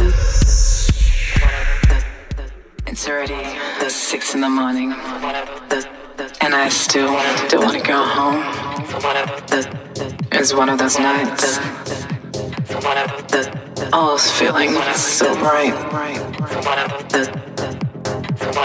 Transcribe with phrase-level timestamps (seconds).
[2.88, 3.42] It's already
[3.80, 4.92] the six in the morning,
[6.42, 7.08] and I still
[7.48, 8.44] don't want to go home.
[10.34, 11.58] It's one of those nights.
[13.94, 15.74] All's feeling so bright.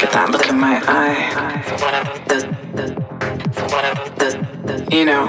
[0.01, 1.63] Get that look in my eye.
[4.91, 5.29] You know.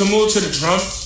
[0.00, 0.99] to move to the drum?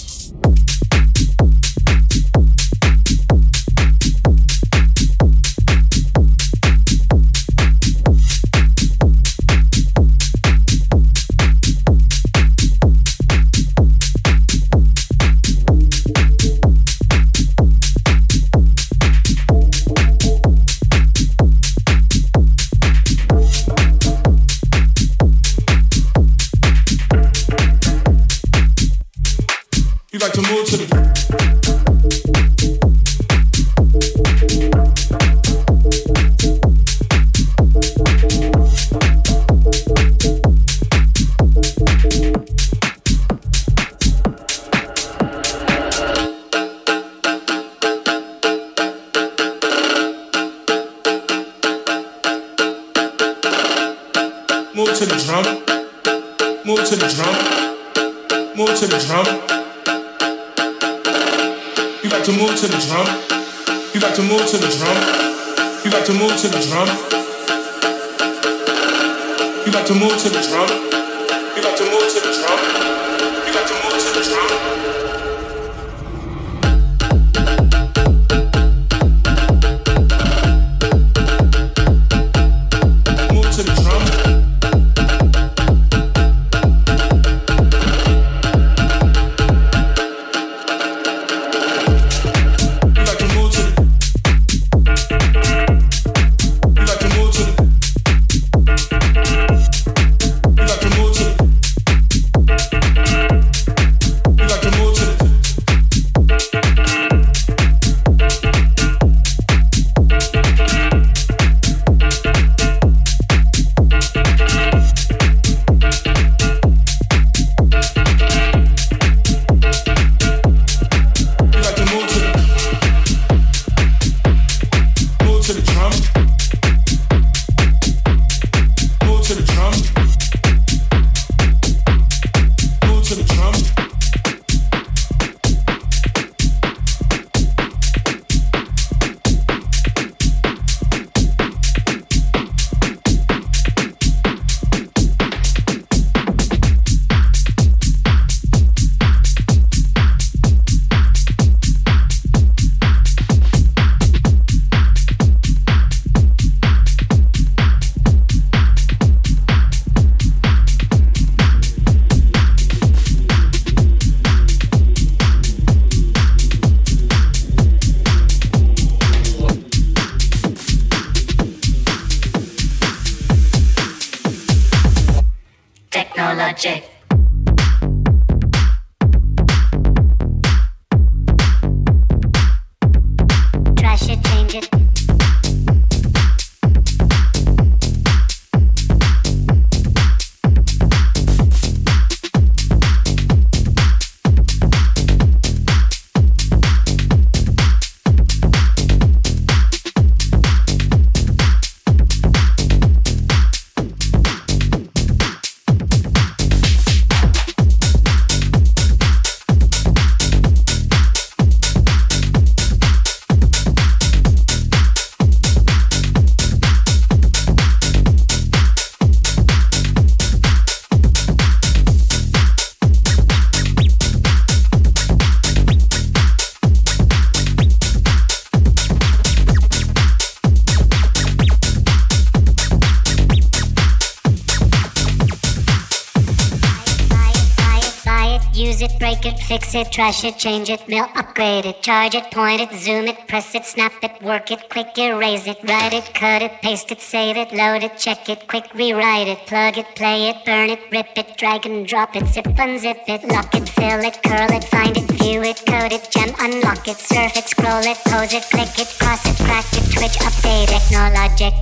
[239.74, 243.54] It, trash it, change it, mail, upgrade it, charge it, point it, zoom it, press
[243.54, 247.36] it, snap it, work it, quick erase it, write it, cut it, paste it, save
[247.36, 251.16] it, load it, check it, quick rewrite it, plug it, play it, burn it, rip
[251.16, 254.96] it, drag and drop it, zip unzip it, lock it, fill it, curl it, find
[254.96, 258.78] it, view it, code it, gem, unlock it, surf it, scroll it, pose it, click
[258.78, 261.54] it, cross it, crack it, twitch, update, technologic,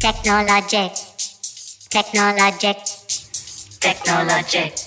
[0.00, 0.92] technologic,
[1.90, 2.78] technologic,
[3.80, 4.72] technologic.
[4.74, 4.85] that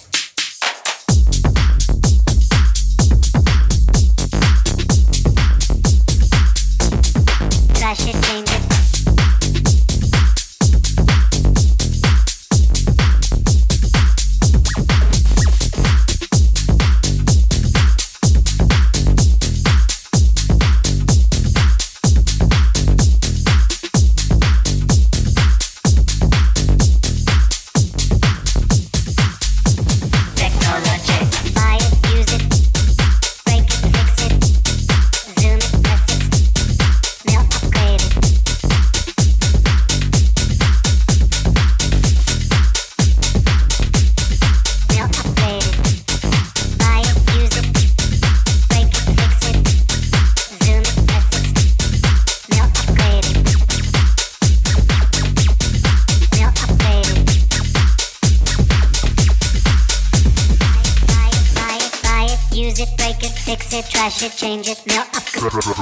[64.20, 65.24] Flash it, change it, mail up.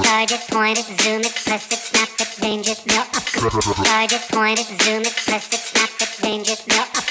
[0.04, 3.24] Charge it, point it, zoom it, press it, snap it, change it, mail up.
[3.84, 7.04] Charge it, point it, zoom it, press it, snap it, change it, mail up.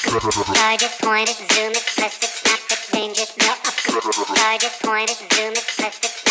[0.55, 4.37] Charge it, point it, zoom it, press it, snap it, change it, mail up.
[4.37, 6.26] Charge it, point it, zoom it, press it,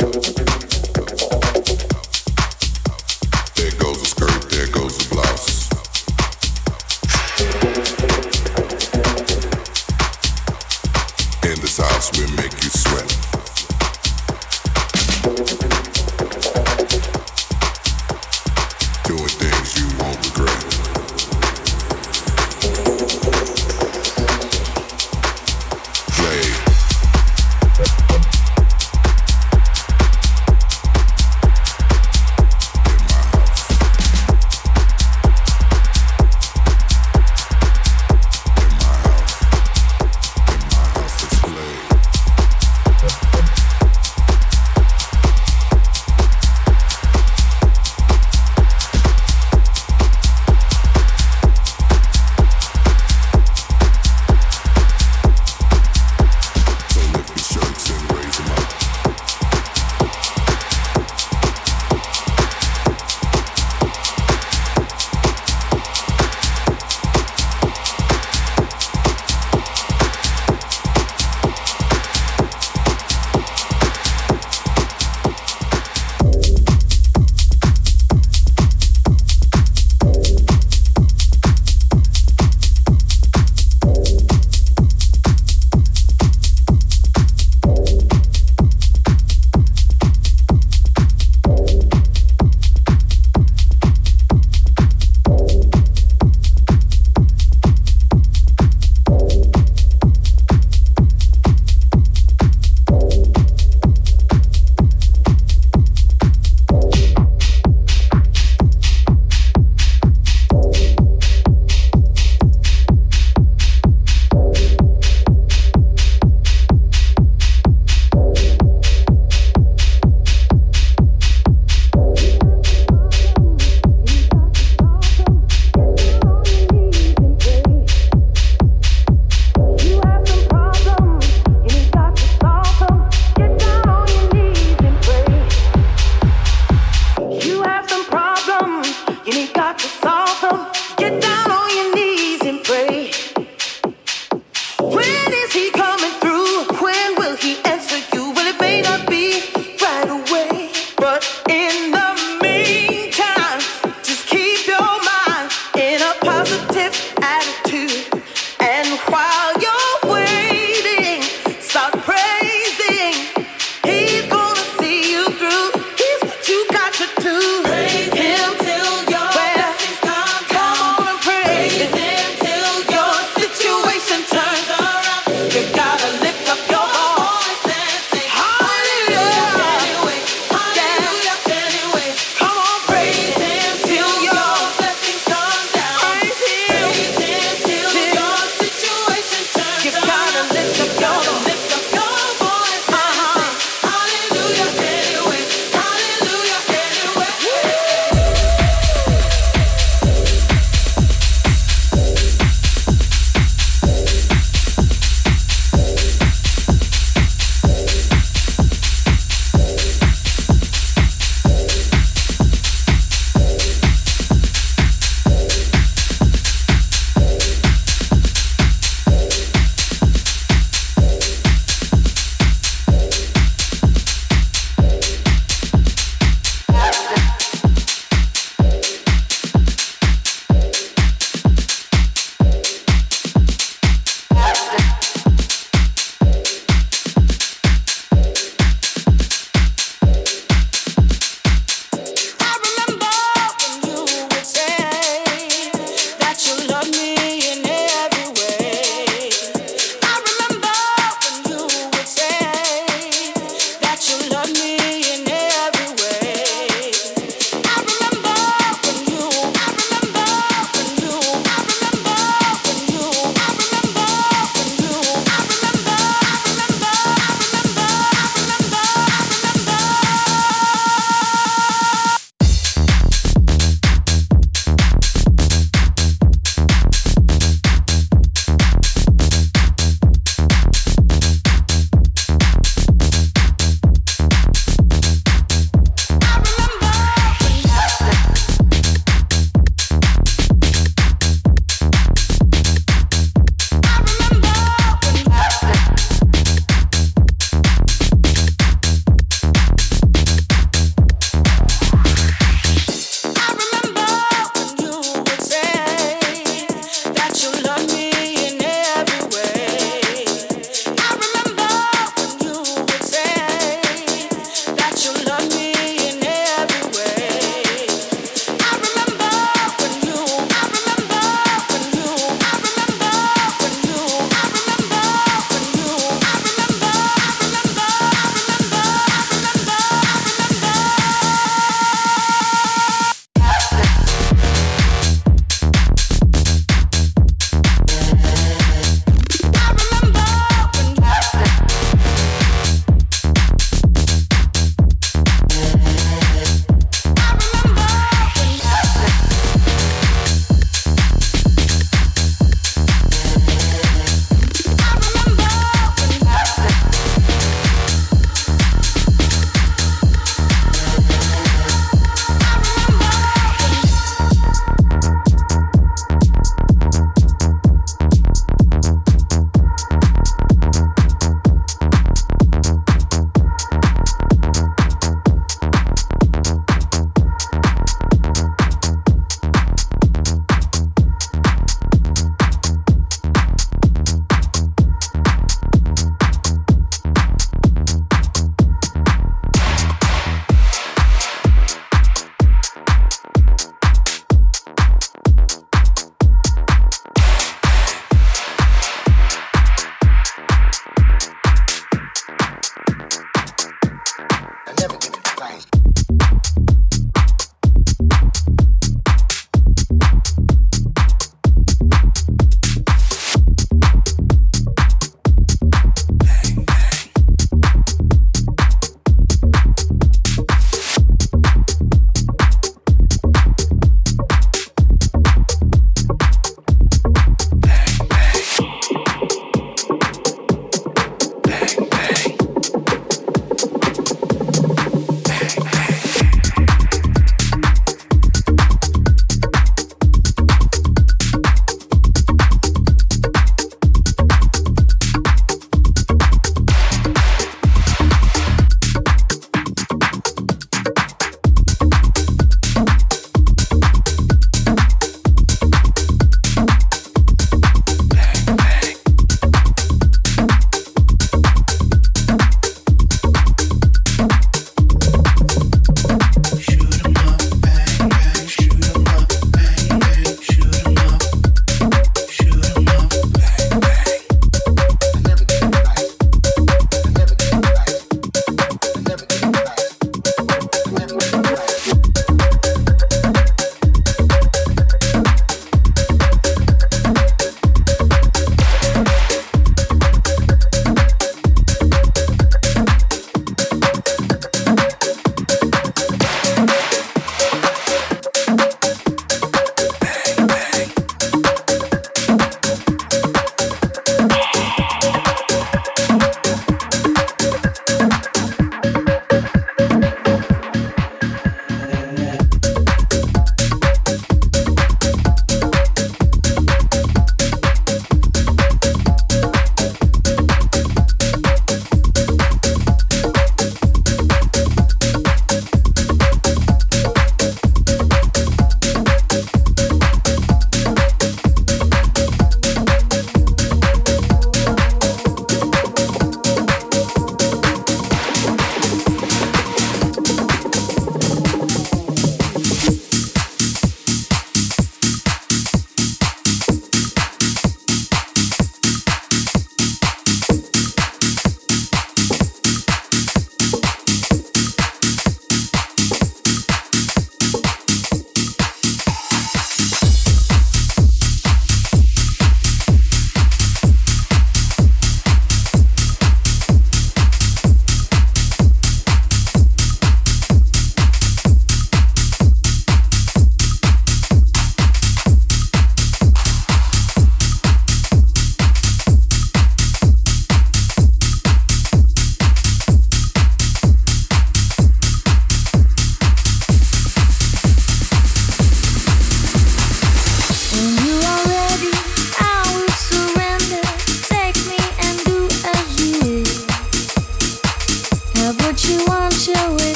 [0.00, 0.39] go